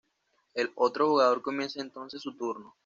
[0.55, 2.73] El otro jugador comienza entonces su turno.